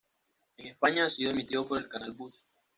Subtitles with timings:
[0.57, 2.43] En España ha sido emitido por el canal Buzz.